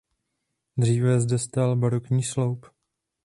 [0.77, 2.65] Dříve zde stál barokní sloup.